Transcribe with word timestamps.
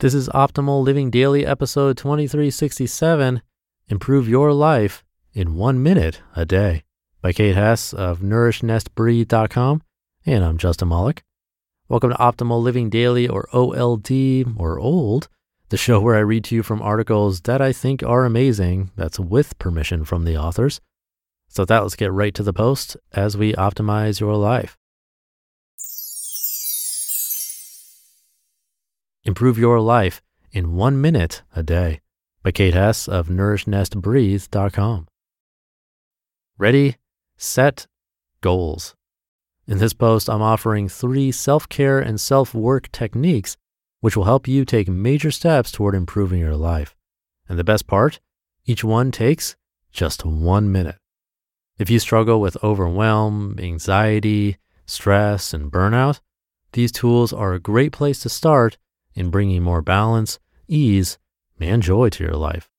This 0.00 0.14
is 0.14 0.28
Optimal 0.28 0.84
Living 0.84 1.10
Daily, 1.10 1.44
episode 1.44 1.96
2367 1.98 3.42
Improve 3.88 4.28
Your 4.28 4.52
Life 4.52 5.02
in 5.32 5.56
One 5.56 5.82
Minute 5.82 6.22
a 6.36 6.46
Day 6.46 6.84
by 7.20 7.32
Kate 7.32 7.56
Hess 7.56 7.92
of 7.92 8.20
NourishNestBreathe.com. 8.20 9.82
And 10.24 10.44
I'm 10.44 10.56
Justin 10.56 10.86
Malik. 10.86 11.24
Welcome 11.88 12.10
to 12.10 12.16
Optimal 12.16 12.62
Living 12.62 12.88
Daily, 12.88 13.26
or 13.26 13.48
OLD, 13.52 14.56
or 14.56 14.78
OLD, 14.78 15.26
the 15.70 15.76
show 15.76 15.98
where 15.98 16.14
I 16.14 16.20
read 16.20 16.44
to 16.44 16.54
you 16.54 16.62
from 16.62 16.80
articles 16.80 17.40
that 17.40 17.60
I 17.60 17.72
think 17.72 18.04
are 18.04 18.24
amazing. 18.24 18.92
That's 18.94 19.18
with 19.18 19.58
permission 19.58 20.04
from 20.04 20.22
the 20.22 20.36
authors. 20.36 20.80
So, 21.48 21.62
with 21.62 21.70
that, 21.70 21.82
let's 21.82 21.96
get 21.96 22.12
right 22.12 22.34
to 22.34 22.44
the 22.44 22.52
post 22.52 22.96
as 23.14 23.36
we 23.36 23.52
optimize 23.54 24.20
your 24.20 24.36
life. 24.36 24.78
Improve 29.28 29.58
your 29.58 29.78
life 29.78 30.22
in 30.52 30.74
one 30.74 31.02
minute 31.02 31.42
a 31.54 31.62
day 31.62 32.00
by 32.42 32.50
Kate 32.50 32.72
Hess 32.72 33.06
of 33.06 33.28
NourishNestBreathe.com. 33.28 35.06
Ready, 36.56 36.96
set, 37.36 37.86
goals. 38.40 38.96
In 39.66 39.76
this 39.76 39.92
post, 39.92 40.30
I'm 40.30 40.40
offering 40.40 40.88
three 40.88 41.30
self 41.30 41.68
care 41.68 41.98
and 41.98 42.18
self 42.18 42.54
work 42.54 42.90
techniques 42.90 43.58
which 44.00 44.16
will 44.16 44.24
help 44.24 44.48
you 44.48 44.64
take 44.64 44.88
major 44.88 45.30
steps 45.30 45.70
toward 45.70 45.94
improving 45.94 46.40
your 46.40 46.56
life. 46.56 46.96
And 47.50 47.58
the 47.58 47.64
best 47.64 47.86
part, 47.86 48.20
each 48.64 48.82
one 48.82 49.12
takes 49.12 49.56
just 49.92 50.24
one 50.24 50.72
minute. 50.72 50.96
If 51.78 51.90
you 51.90 51.98
struggle 51.98 52.40
with 52.40 52.64
overwhelm, 52.64 53.56
anxiety, 53.58 54.56
stress, 54.86 55.52
and 55.52 55.70
burnout, 55.70 56.20
these 56.72 56.90
tools 56.90 57.34
are 57.34 57.52
a 57.52 57.60
great 57.60 57.92
place 57.92 58.20
to 58.20 58.30
start 58.30 58.78
in 59.18 59.30
bringing 59.30 59.62
more 59.62 59.82
balance, 59.82 60.38
ease, 60.68 61.18
and 61.58 61.82
joy 61.82 62.08
to 62.08 62.22
your 62.22 62.36
life. 62.36 62.70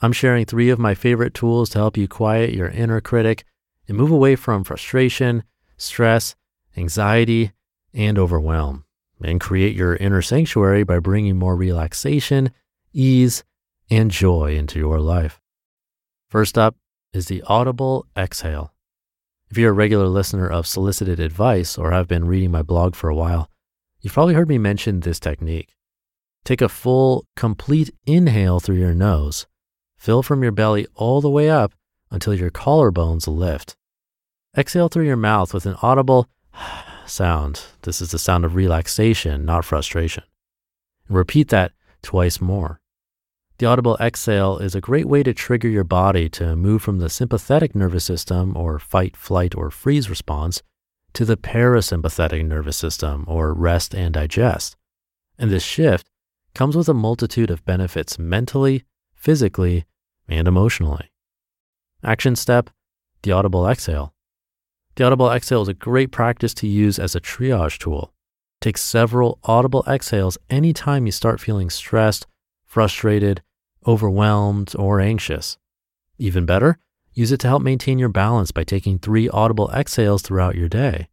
I'm 0.00 0.12
sharing 0.12 0.44
three 0.44 0.70
of 0.70 0.78
my 0.78 0.94
favorite 0.94 1.32
tools 1.32 1.70
to 1.70 1.78
help 1.78 1.96
you 1.96 2.08
quiet 2.08 2.52
your 2.52 2.68
inner 2.68 3.00
critic 3.00 3.44
and 3.86 3.96
move 3.96 4.10
away 4.10 4.34
from 4.34 4.64
frustration, 4.64 5.44
stress, 5.76 6.34
anxiety, 6.76 7.52
and 7.94 8.18
overwhelm, 8.18 8.84
and 9.22 9.40
create 9.40 9.76
your 9.76 9.94
inner 9.96 10.22
sanctuary 10.22 10.82
by 10.82 10.98
bringing 10.98 11.36
more 11.36 11.54
relaxation, 11.54 12.50
ease, 12.92 13.44
and 13.90 14.10
joy 14.10 14.56
into 14.56 14.78
your 14.78 15.00
life. 15.00 15.40
First 16.28 16.58
up 16.58 16.76
is 17.12 17.26
the 17.26 17.42
audible 17.46 18.06
exhale. 18.16 18.72
If 19.50 19.58
you're 19.58 19.70
a 19.70 19.74
regular 19.74 20.06
listener 20.06 20.48
of 20.48 20.66
solicited 20.66 21.20
advice 21.20 21.76
or 21.76 21.90
have 21.90 22.08
been 22.08 22.26
reading 22.26 22.50
my 22.50 22.62
blog 22.62 22.94
for 22.94 23.08
a 23.08 23.14
while, 23.14 23.50
You've 24.00 24.14
probably 24.14 24.34
heard 24.34 24.48
me 24.48 24.56
mention 24.56 25.00
this 25.00 25.20
technique. 25.20 25.74
Take 26.44 26.62
a 26.62 26.70
full, 26.70 27.26
complete 27.36 27.90
inhale 28.06 28.58
through 28.58 28.78
your 28.78 28.94
nose. 28.94 29.46
Fill 29.98 30.22
from 30.22 30.42
your 30.42 30.52
belly 30.52 30.86
all 30.94 31.20
the 31.20 31.28
way 31.28 31.50
up 31.50 31.74
until 32.10 32.34
your 32.34 32.50
collarbones 32.50 33.28
lift. 33.28 33.76
Exhale 34.56 34.88
through 34.88 35.04
your 35.04 35.16
mouth 35.16 35.52
with 35.52 35.66
an 35.66 35.76
audible 35.82 36.28
sound. 37.06 37.64
This 37.82 38.00
is 38.00 38.10
the 38.10 38.18
sound 38.18 38.46
of 38.46 38.54
relaxation, 38.54 39.44
not 39.44 39.66
frustration. 39.66 40.24
And 41.06 41.16
repeat 41.16 41.48
that 41.48 41.72
twice 42.02 42.40
more. 42.40 42.80
The 43.58 43.66
audible 43.66 43.98
exhale 44.00 44.56
is 44.56 44.74
a 44.74 44.80
great 44.80 45.06
way 45.06 45.22
to 45.22 45.34
trigger 45.34 45.68
your 45.68 45.84
body 45.84 46.30
to 46.30 46.56
move 46.56 46.80
from 46.80 47.00
the 47.00 47.10
sympathetic 47.10 47.74
nervous 47.74 48.04
system 48.04 48.56
or 48.56 48.78
fight, 48.78 49.14
flight, 49.14 49.54
or 49.54 49.70
freeze 49.70 50.08
response 50.08 50.62
to 51.14 51.24
the 51.24 51.36
parasympathetic 51.36 52.44
nervous 52.46 52.76
system 52.76 53.24
or 53.26 53.52
rest 53.52 53.94
and 53.94 54.14
digest. 54.14 54.76
And 55.38 55.50
this 55.50 55.62
shift 55.62 56.10
comes 56.54 56.76
with 56.76 56.88
a 56.88 56.94
multitude 56.94 57.50
of 57.50 57.64
benefits 57.64 58.18
mentally, 58.18 58.84
physically, 59.14 59.84
and 60.28 60.46
emotionally. 60.46 61.10
Action 62.02 62.36
step 62.36 62.70
the 63.22 63.32
audible 63.32 63.68
exhale. 63.68 64.14
The 64.96 65.04
audible 65.04 65.30
exhale 65.30 65.62
is 65.62 65.68
a 65.68 65.74
great 65.74 66.10
practice 66.10 66.54
to 66.54 66.66
use 66.66 66.98
as 66.98 67.14
a 67.14 67.20
triage 67.20 67.78
tool. 67.78 68.14
Take 68.60 68.78
several 68.78 69.38
audible 69.44 69.84
exhales 69.86 70.38
anytime 70.48 71.06
you 71.06 71.12
start 71.12 71.40
feeling 71.40 71.70
stressed, 71.70 72.26
frustrated, 72.64 73.42
overwhelmed, 73.86 74.74
or 74.78 75.00
anxious. 75.00 75.58
Even 76.18 76.46
better, 76.46 76.78
Use 77.12 77.32
it 77.32 77.40
to 77.40 77.48
help 77.48 77.62
maintain 77.62 77.98
your 77.98 78.08
balance 78.08 78.52
by 78.52 78.64
taking 78.64 78.98
three 78.98 79.28
audible 79.28 79.70
exhales 79.70 80.22
throughout 80.22 80.54
your 80.54 80.68
day. 80.68 81.08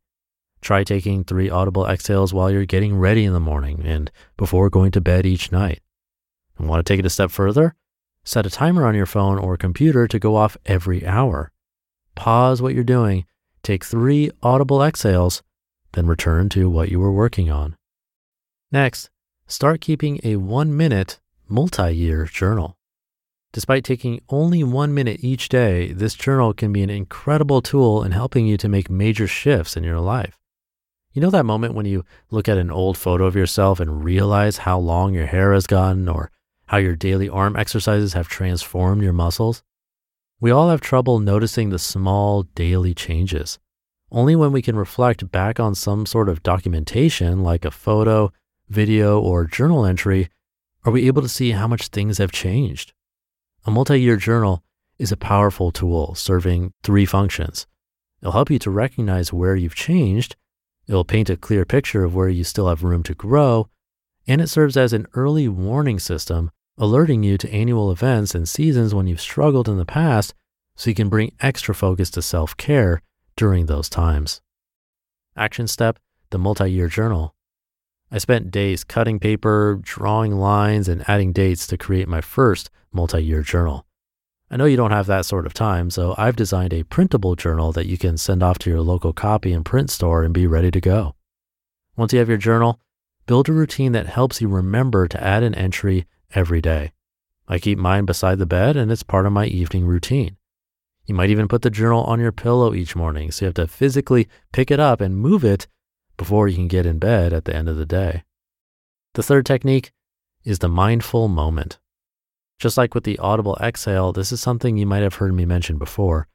Try 0.62 0.84
taking 0.84 1.24
three 1.24 1.50
audible 1.50 1.85
exhales 1.85 2.34
while 2.34 2.52
you're 2.52 2.66
getting 2.66 2.97
ready 2.97 3.25
in 3.25 3.34
the 3.34 3.40
morning 3.40 3.81
and 3.85 4.12
before 4.38 4.69
going 4.69 4.91
to 4.91 5.02
bed 5.02 5.25
each 5.25 5.52
night. 5.52 5.81
And 6.58 6.68
want 6.68 6.85
to 6.85 6.91
take 6.91 7.00
it 7.00 7.06
a 7.06 7.09
step 7.09 7.31
further? 7.31 7.75
Set 8.24 8.46
a 8.46 8.50
timer 8.50 8.85
on 8.85 8.96
your 8.96 9.06
phone 9.06 9.40
or 9.40 9.58
computer 9.58 10.08
to 10.08 10.19
go 10.19 10.35
off 10.35 10.58
every 10.66 11.06
hour. 11.06 11.52
Pause 12.16 12.62
what 12.62 12.74
you're 12.74 12.84
doing, 12.84 13.25
take 13.64 13.85
three 13.85 14.31
audible 14.44 14.84
exhales, 14.84 15.44
then 15.94 16.08
return 16.08 16.50
to 16.50 16.69
what 16.69 16.90
you 16.90 17.00
were 17.00 17.12
working 17.12 17.50
on. 17.50 17.75
Next, 18.72 19.09
start 19.47 19.81
keeping 19.81 20.19
a 20.24 20.35
one 20.35 20.75
minute 20.75 21.19
multi 21.47 21.96
year 21.96 22.25
journal. 22.25 22.77
Despite 23.57 23.84
taking 23.84 24.22
only 24.29 24.63
one 24.63 24.94
minute 24.94 25.23
each 25.23 25.50
day, 25.50 25.91
this 25.91 26.13
journal 26.13 26.53
can 26.53 26.72
be 26.72 26.84
an 26.84 26.91
incredible 26.91 27.63
tool 27.63 28.03
in 28.03 28.12
helping 28.12 28.45
you 28.45 28.56
to 28.56 28.69
make 28.69 28.88
major 28.88 29.25
shifts 29.25 29.75
in 29.75 29.84
your 29.84 30.00
life. 30.00 30.38
You 31.12 31.23
know 31.23 31.31
that 31.31 31.44
moment 31.44 31.73
when 31.73 31.88
you 31.88 32.06
look 32.29 32.47
at 32.47 32.59
an 32.59 32.69
old 32.69 33.00
photo 33.00 33.25
of 33.25 33.35
yourself 33.35 33.79
and 33.79 34.03
realize 34.03 34.57
how 34.57 34.78
long 34.78 35.16
your 35.16 35.25
hair 35.25 35.53
has 35.53 35.66
gotten 35.66 36.07
or 36.07 36.29
how 36.67 36.78
your 36.78 36.96
daily 36.96 37.28
arm 37.28 37.56
exercises 37.56 38.13
have 38.13 38.28
transformed 38.28 39.01
your 39.01 39.12
muscles? 39.12 39.63
We 40.40 40.51
all 40.51 40.69
have 40.69 40.79
trouble 40.79 41.17
noticing 41.17 41.72
the 41.72 41.79
small 41.79 42.44
daily 42.44 42.94
changes. 42.94 43.57
Only 44.12 44.35
when 44.35 44.51
we 44.51 44.62
can 44.62 44.75
reflect 44.75 45.31
back 45.31 45.59
on 45.59 45.73
some 45.73 46.06
sort 46.06 46.29
of 46.29 46.44
documentation 46.44 47.41
like 47.41 47.66
a 47.66 47.72
photo, 47.72 48.31
video, 48.69 49.19
or 49.19 49.46
journal 49.46 49.84
entry 49.84 50.29
are 50.85 50.91
we 50.91 51.07
able 51.07 51.23
to 51.23 51.28
see 51.28 51.53
how 51.53 51.67
much 51.67 51.88
things 51.88 52.19
have 52.19 52.31
changed. 52.31 52.94
A 53.67 53.72
multi 53.72 54.00
year 54.00 54.16
journal 54.16 54.63
is 54.97 55.11
a 55.11 55.17
powerful 55.17 55.72
tool 55.72 56.16
serving 56.16 56.72
three 56.83 57.05
functions. 57.05 57.67
It'll 58.22 58.31
help 58.31 58.50
you 58.50 58.59
to 58.59 58.72
recognize 58.72 59.33
where 59.33 59.57
you've 59.57 59.75
changed, 59.75 60.38
it'll 60.88 61.03
paint 61.03 61.29
a 61.29 61.35
clear 61.35 61.66
picture 61.66 62.05
of 62.05 62.16
where 62.16 62.29
you 62.29 62.45
still 62.45 62.69
have 62.69 62.81
room 62.81 63.03
to 63.03 63.13
grow, 63.13 63.67
and 64.25 64.39
it 64.39 64.47
serves 64.47 64.78
as 64.78 64.94
an 64.94 65.05
early 65.16 65.50
warning 65.50 66.00
system, 66.00 66.50
alerting 66.78 67.23
you 67.23 67.38
to 67.38 67.51
annual 67.51 67.91
events 67.91 68.33
and 68.33 68.47
seasons 68.47 68.95
when 68.95 69.05
you've 69.05 69.19
struggled 69.19 69.67
in 69.67 69.75
the 69.75 69.85
past 69.85 70.34
so 70.78 70.89
you 70.89 70.95
can 70.95 71.09
bring 71.09 71.35
extra 71.41 71.75
focus 71.75 72.09
to 72.11 72.22
self 72.22 72.55
care 72.55 73.01
during 73.35 73.66
those 73.66 73.89
times. 73.89 74.39
Action 75.35 75.67
step 75.67 75.99
the 76.29 76.39
multi 76.39 76.72
year 76.72 76.88
journal. 76.88 77.35
I 78.09 78.19
spent 78.19 78.51
days 78.51 78.84
cutting 78.84 79.19
paper, 79.19 79.79
drawing 79.81 80.38
lines, 80.38 80.88
and 80.88 81.08
adding 81.09 81.34
dates 81.34 81.67
to 81.67 81.78
create 81.78 82.08
my 82.08 82.22
first 82.22 82.70
multi 82.93 83.22
year 83.22 83.41
journal. 83.41 83.85
I 84.49 84.55
know 84.55 84.64
you 84.66 84.78
don't 84.78 84.91
have 84.91 85.08
that 85.08 85.26
sort 85.26 85.46
of 85.46 85.53
time, 85.53 85.90
so 85.90 86.16
I've 86.17 86.37
designed 86.37 86.73
a 86.73 86.84
printable 86.84 87.35
journal 87.35 87.73
that 87.73 87.85
you 87.85 87.97
can 87.97 88.17
send 88.17 88.41
off 88.41 88.59
to 88.59 88.70
your 88.70 88.79
local 88.79 89.11
copy 89.11 89.52
and 89.52 89.66
print 89.66 89.90
store 89.90 90.23
and 90.23 90.34
be 90.34 90.47
ready 90.47 90.72
to 90.72 90.79
go. 90.79 91.16
Once 91.97 92.14
you 92.14 92.20
have 92.20 92.29
your 92.29 92.37
journal, 92.37 92.79
build 93.26 93.49
a 93.49 93.53
routine 93.53 93.91
that 93.91 94.08
helps 94.08 94.40
you 94.40 94.47
remember 94.47 95.08
to 95.09 95.22
add 95.22 95.43
an 95.43 95.53
entry 95.55 96.05
every 96.34 96.61
day. 96.61 96.93
I 97.49 97.59
keep 97.59 97.78
mine 97.78 98.05
beside 98.05 98.40
the 98.40 98.46
bed 98.46 98.78
and 98.78 98.90
it's 98.90 99.03
part 99.03 99.26
of 99.26 99.34
my 99.34 99.47
evening 99.47 99.85
routine. 99.85 100.37
You 101.05 101.16
might 101.16 101.29
even 101.29 101.49
put 101.49 101.61
the 101.61 101.70
journal 101.70 102.03
on 102.03 102.22
your 102.22 102.32
pillow 102.32 102.73
each 102.73 102.96
morning 102.96 103.32
so 103.32 103.43
you 103.43 103.47
have 103.47 103.55
to 103.55 103.67
physically 103.67 104.29
pick 104.53 104.72
it 104.72 104.79
up 104.79 105.02
and 105.02 105.17
move 105.17 105.43
it 105.43 105.67
before 106.17 106.47
you 106.47 106.55
can 106.55 106.67
get 106.67 106.85
in 106.85 106.99
bed 106.99 107.31
at 107.31 107.46
the 107.46 107.55
end 107.55 107.69
of 107.69 107.78
the 107.78 107.85
day. 107.85 108.23
The 109.14 109.23
third 109.23 109.46
technique 109.46 109.91
is 110.43 110.59
the 110.59 110.67
mindful 110.67 111.28
moment. 111.28 111.79
Just 112.59 112.78
like 112.78 112.96
with 112.96 113.03
the 113.03 113.19
audible 113.19 113.58
exhale, 113.61 114.11
this 114.11 114.31
is 114.31 114.41
something 114.41 114.78
you 114.78 114.85
might 114.85 115.03
have 115.03 115.16
heard 115.16 115.34
me 115.34 115.46
mention 115.46 115.78
before. 115.78 116.28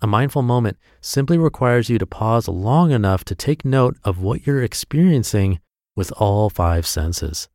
A 0.00 0.06
mindful 0.06 0.42
moment 0.42 0.78
simply 1.00 1.36
requires 1.36 1.90
you 1.90 1.98
to 1.98 2.06
pause 2.06 2.48
long 2.48 2.90
enough 2.90 3.24
to 3.24 3.34
take 3.34 3.64
note 3.64 3.96
of 4.04 4.20
what 4.20 4.46
you're 4.46 4.62
experiencing 4.62 5.60
with 5.96 6.12
all 6.12 6.48
five 6.48 6.86
senses. 6.86 7.48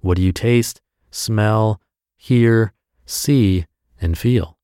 What 0.00 0.16
do 0.16 0.22
you 0.22 0.32
taste, 0.32 0.80
smell, 1.10 1.80
hear, 2.16 2.74
see, 3.06 3.64
and 4.00 4.16
feel? 4.16 4.58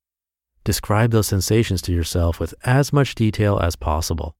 Describe 0.63 1.11
those 1.11 1.27
sensations 1.27 1.81
to 1.83 1.93
yourself 1.93 2.39
with 2.39 2.53
as 2.63 2.93
much 2.93 3.15
detail 3.15 3.59
as 3.59 3.75
possible. 3.75 4.35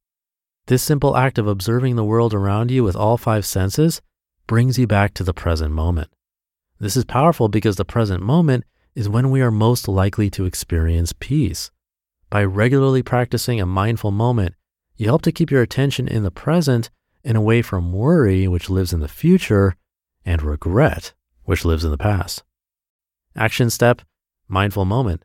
This 0.67 0.81
simple 0.81 1.15
act 1.15 1.37
of 1.37 1.45
observing 1.45 1.95
the 1.95 2.03
world 2.03 2.33
around 2.33 2.71
you 2.71 2.83
with 2.83 2.95
all 2.95 3.17
five 3.17 3.45
senses 3.45 4.01
brings 4.47 4.79
you 4.79 4.87
back 4.87 5.13
to 5.13 5.23
the 5.23 5.33
present 5.33 5.71
moment. 5.71 6.09
This 6.79 6.97
is 6.97 7.05
powerful 7.05 7.49
because 7.49 7.75
the 7.75 7.85
present 7.85 8.23
moment 8.23 8.63
is 8.95 9.07
when 9.07 9.29
we 9.29 9.41
are 9.41 9.51
most 9.51 9.87
likely 9.87 10.29
to 10.31 10.45
experience 10.45 11.13
peace. 11.19 11.69
By 12.31 12.43
regularly 12.43 13.03
practicing 13.03 13.61
a 13.61 13.65
mindful 13.67 14.09
moment, 14.09 14.55
you 14.95 15.05
help 15.05 15.21
to 15.23 15.31
keep 15.31 15.51
your 15.51 15.61
attention 15.61 16.07
in 16.07 16.23
the 16.23 16.31
present 16.31 16.89
and 17.23 17.37
away 17.37 17.61
from 17.61 17.93
worry, 17.93 18.47
which 18.47 18.69
lives 18.69 18.91
in 18.91 19.01
the 19.01 19.07
future, 19.07 19.75
and 20.25 20.41
regret, 20.41 21.13
which 21.43 21.63
lives 21.63 21.85
in 21.85 21.91
the 21.91 21.97
past. 21.97 22.43
Action 23.35 23.69
step 23.69 24.01
mindful 24.47 24.85
moment. 24.85 25.23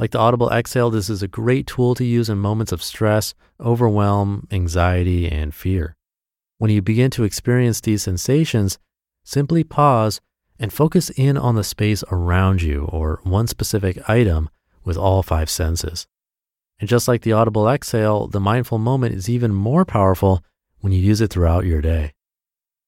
Like 0.00 0.12
the 0.12 0.18
audible 0.18 0.48
exhale, 0.48 0.88
this 0.88 1.10
is 1.10 1.22
a 1.22 1.28
great 1.28 1.66
tool 1.66 1.94
to 1.94 2.06
use 2.06 2.30
in 2.30 2.38
moments 2.38 2.72
of 2.72 2.82
stress, 2.82 3.34
overwhelm, 3.60 4.48
anxiety, 4.50 5.28
and 5.28 5.54
fear. 5.54 5.94
When 6.56 6.70
you 6.70 6.80
begin 6.80 7.10
to 7.10 7.24
experience 7.24 7.82
these 7.82 8.02
sensations, 8.02 8.78
simply 9.24 9.62
pause 9.62 10.22
and 10.58 10.72
focus 10.72 11.10
in 11.10 11.36
on 11.36 11.54
the 11.54 11.62
space 11.62 12.02
around 12.10 12.62
you 12.62 12.86
or 12.86 13.20
one 13.24 13.46
specific 13.46 14.08
item 14.08 14.48
with 14.84 14.96
all 14.96 15.22
five 15.22 15.50
senses. 15.50 16.06
And 16.78 16.88
just 16.88 17.06
like 17.06 17.20
the 17.20 17.32
audible 17.32 17.68
exhale, 17.68 18.26
the 18.26 18.40
mindful 18.40 18.78
moment 18.78 19.14
is 19.14 19.28
even 19.28 19.52
more 19.52 19.84
powerful 19.84 20.42
when 20.78 20.94
you 20.94 20.98
use 20.98 21.20
it 21.20 21.28
throughout 21.28 21.66
your 21.66 21.82
day. 21.82 22.14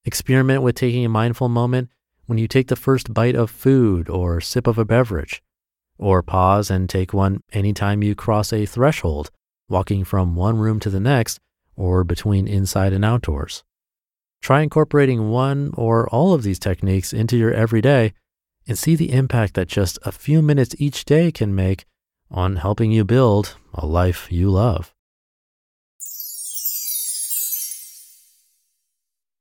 Experiment 0.07 0.63
with 0.63 0.77
taking 0.77 1.05
a 1.05 1.11
mindful 1.11 1.51
moment 1.51 1.91
when 2.25 2.39
you 2.39 2.49
take 2.49 2.69
the 2.69 2.75
first 2.75 3.13
bite 3.13 3.35
of 3.37 3.51
food 3.51 4.09
or 4.09 4.41
sip 4.41 4.67
of 4.67 4.79
a 4.79 4.87
beverage 4.87 5.43
or 6.03 6.23
pause 6.23 6.71
and 6.71 6.89
take 6.89 7.13
one 7.13 7.43
anytime 7.53 8.03
you 8.03 8.15
cross 8.15 8.53
a 8.53 8.67
threshold, 8.67 9.31
walking 9.69 10.05
from 10.05 10.35
one 10.35 10.59
room 10.59 10.81
to 10.81 10.91
the 10.91 11.01
next 11.01 11.39
or 11.77 12.05
between 12.05 12.49
inside 12.49 12.93
and 12.93 13.05
outdoors. 13.05 13.63
Try 14.41 14.63
incorporating 14.63 15.31
one 15.31 15.71
or 15.75 16.09
all 16.09 16.35
of 16.35 16.43
these 16.43 16.59
techniques 16.59 17.13
into 17.13 17.37
your 17.37 17.53
everyday 17.53 18.13
and 18.67 18.77
see 18.77 18.97
the 18.97 19.13
impact 19.13 19.55
that 19.55 19.69
just 19.69 19.99
a 20.03 20.13
few 20.13 20.43
minutes 20.43 20.75
each 20.79 21.05
day 21.05 21.31
can 21.31 21.55
make 21.55 21.85
on 22.31 22.57
helping 22.57 22.91
you 22.91 23.05
build 23.05 23.57
a 23.75 23.87
life 23.87 24.31
you 24.31 24.51
love. 24.51 24.93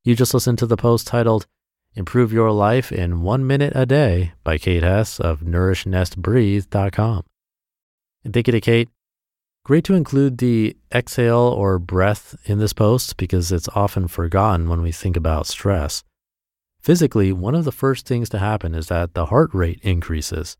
You 0.03 0.15
just 0.15 0.33
listened 0.33 0.57
to 0.59 0.65
the 0.65 0.77
post 0.77 1.07
titled 1.07 1.47
Improve 1.93 2.31
Your 2.31 2.51
Life 2.51 2.91
in 2.91 3.21
One 3.21 3.45
Minute 3.45 3.73
a 3.75 3.85
Day 3.85 4.31
by 4.45 4.57
Kate 4.57 4.81
Hess 4.81 5.19
of 5.19 5.41
NourishNestBreathe.com. 5.41 7.23
And 8.23 8.33
thank 8.33 8.47
you 8.47 8.51
to 8.53 8.61
Kate. 8.61 8.87
Great 9.65 9.83
to 9.83 9.95
include 9.95 10.37
the 10.37 10.77
exhale 10.93 11.37
or 11.37 11.79
breath 11.79 12.35
in 12.45 12.59
this 12.59 12.71
post 12.71 13.17
because 13.17 13.51
it's 13.51 13.67
often 13.75 14.07
forgotten 14.07 14.69
when 14.69 14.81
we 14.81 14.93
think 14.93 15.17
about 15.17 15.47
stress. 15.47 16.03
Physically, 16.79 17.33
one 17.33 17.55
of 17.55 17.65
the 17.65 17.73
first 17.73 18.07
things 18.07 18.29
to 18.29 18.39
happen 18.39 18.73
is 18.73 18.87
that 18.87 19.13
the 19.13 19.25
heart 19.25 19.53
rate 19.53 19.79
increases. 19.83 20.55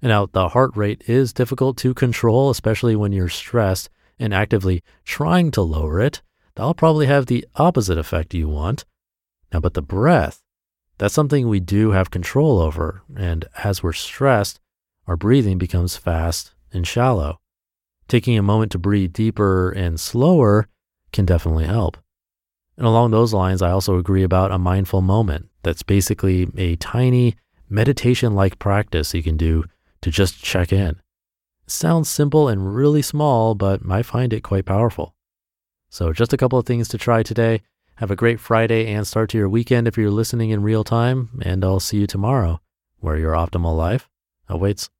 And 0.00 0.10
now, 0.10 0.26
the 0.26 0.50
heart 0.50 0.76
rate 0.76 1.02
is 1.08 1.32
difficult 1.32 1.76
to 1.78 1.92
control, 1.92 2.50
especially 2.50 2.94
when 2.94 3.12
you're 3.12 3.28
stressed 3.28 3.90
and 4.18 4.32
actively 4.32 4.82
trying 5.04 5.50
to 5.50 5.62
lower 5.62 6.00
it. 6.00 6.22
That'll 6.54 6.74
probably 6.74 7.06
have 7.06 7.26
the 7.26 7.46
opposite 7.56 7.98
effect 7.98 8.32
you 8.32 8.48
want. 8.48 8.84
Now, 9.52 9.60
but 9.60 9.74
the 9.74 9.82
breath, 9.82 10.40
that's 10.98 11.14
something 11.14 11.48
we 11.48 11.60
do 11.60 11.90
have 11.90 12.10
control 12.10 12.60
over. 12.60 13.02
And 13.16 13.44
as 13.64 13.82
we're 13.82 13.92
stressed, 13.92 14.60
our 15.06 15.16
breathing 15.16 15.58
becomes 15.58 15.96
fast 15.96 16.54
and 16.72 16.86
shallow. 16.86 17.40
Taking 18.08 18.38
a 18.38 18.42
moment 18.42 18.72
to 18.72 18.78
breathe 18.78 19.12
deeper 19.12 19.70
and 19.70 19.98
slower 19.98 20.68
can 21.12 21.24
definitely 21.24 21.64
help. 21.64 21.96
And 22.76 22.86
along 22.86 23.10
those 23.10 23.34
lines, 23.34 23.62
I 23.62 23.70
also 23.70 23.98
agree 23.98 24.22
about 24.22 24.52
a 24.52 24.58
mindful 24.58 25.02
moment. 25.02 25.48
That's 25.62 25.82
basically 25.82 26.48
a 26.56 26.76
tiny 26.76 27.36
meditation 27.68 28.34
like 28.34 28.58
practice 28.58 29.14
you 29.14 29.22
can 29.22 29.36
do 29.36 29.64
to 30.02 30.10
just 30.10 30.42
check 30.42 30.72
in. 30.72 31.00
Sounds 31.66 32.08
simple 32.08 32.48
and 32.48 32.74
really 32.74 33.02
small, 33.02 33.54
but 33.54 33.80
I 33.88 34.02
find 34.02 34.32
it 34.32 34.42
quite 34.42 34.66
powerful. 34.66 35.14
So, 35.88 36.12
just 36.12 36.32
a 36.32 36.36
couple 36.36 36.58
of 36.58 36.66
things 36.66 36.88
to 36.88 36.98
try 36.98 37.22
today. 37.22 37.62
Have 38.02 38.10
a 38.10 38.16
great 38.16 38.40
Friday 38.40 38.92
and 38.92 39.06
start 39.06 39.30
to 39.30 39.38
your 39.38 39.48
weekend 39.48 39.86
if 39.86 39.96
you're 39.96 40.10
listening 40.10 40.50
in 40.50 40.64
real 40.64 40.82
time, 40.82 41.40
and 41.44 41.64
I'll 41.64 41.78
see 41.78 41.98
you 41.98 42.08
tomorrow 42.08 42.60
where 42.98 43.16
your 43.16 43.32
optimal 43.32 43.76
life 43.76 44.10
awaits. 44.48 44.90